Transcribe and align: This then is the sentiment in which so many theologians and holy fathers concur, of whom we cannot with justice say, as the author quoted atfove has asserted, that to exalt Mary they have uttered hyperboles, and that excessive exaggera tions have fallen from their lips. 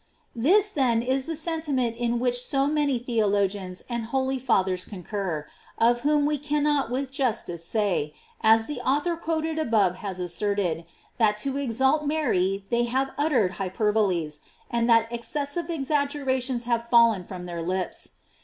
This 0.35 0.71
then 0.71 1.03
is 1.03 1.27
the 1.27 1.35
sentiment 1.35 1.95
in 1.95 2.17
which 2.19 2.41
so 2.43 2.65
many 2.65 2.97
theologians 2.97 3.83
and 3.87 4.05
holy 4.05 4.39
fathers 4.39 4.83
concur, 4.83 5.45
of 5.77 5.99
whom 5.99 6.25
we 6.25 6.39
cannot 6.39 6.89
with 6.89 7.11
justice 7.11 7.63
say, 7.63 8.15
as 8.41 8.65
the 8.65 8.79
author 8.79 9.15
quoted 9.15 9.59
atfove 9.59 9.97
has 9.97 10.19
asserted, 10.19 10.85
that 11.19 11.37
to 11.45 11.57
exalt 11.57 12.07
Mary 12.07 12.65
they 12.71 12.85
have 12.85 13.13
uttered 13.15 13.57
hyperboles, 13.61 14.39
and 14.71 14.89
that 14.89 15.05
excessive 15.13 15.67
exaggera 15.67 16.41
tions 16.41 16.63
have 16.63 16.89
fallen 16.89 17.23
from 17.23 17.45
their 17.45 17.61
lips. 17.61 18.13